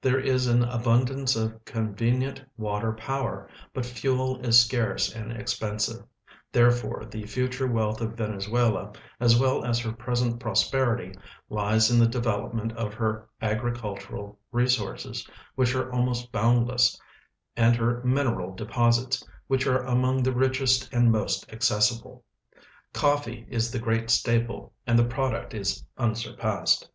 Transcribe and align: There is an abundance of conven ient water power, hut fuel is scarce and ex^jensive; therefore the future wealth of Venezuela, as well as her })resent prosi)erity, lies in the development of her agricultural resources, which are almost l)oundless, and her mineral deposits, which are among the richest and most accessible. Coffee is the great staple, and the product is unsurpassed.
There 0.00 0.18
is 0.18 0.46
an 0.46 0.64
abundance 0.64 1.36
of 1.36 1.62
conven 1.66 2.22
ient 2.22 2.42
water 2.56 2.94
power, 2.94 3.46
hut 3.74 3.84
fuel 3.84 4.40
is 4.40 4.58
scarce 4.58 5.14
and 5.14 5.30
ex^jensive; 5.30 6.02
therefore 6.50 7.04
the 7.04 7.26
future 7.26 7.66
wealth 7.66 8.00
of 8.00 8.14
Venezuela, 8.16 8.94
as 9.20 9.38
well 9.38 9.66
as 9.66 9.78
her 9.80 9.90
})resent 9.90 10.40
prosi)erity, 10.40 11.14
lies 11.50 11.90
in 11.90 11.98
the 11.98 12.06
development 12.08 12.72
of 12.72 12.94
her 12.94 13.28
agricultural 13.42 14.38
resources, 14.50 15.28
which 15.56 15.74
are 15.74 15.92
almost 15.92 16.32
l)oundless, 16.32 16.98
and 17.54 17.76
her 17.76 18.02
mineral 18.02 18.54
deposits, 18.54 19.28
which 19.46 19.66
are 19.66 19.82
among 19.82 20.22
the 20.22 20.32
richest 20.32 20.90
and 20.90 21.12
most 21.12 21.52
accessible. 21.52 22.24
Coffee 22.94 23.44
is 23.50 23.70
the 23.70 23.78
great 23.78 24.08
staple, 24.08 24.72
and 24.86 24.98
the 24.98 25.04
product 25.04 25.52
is 25.52 25.84
unsurpassed. 25.98 26.88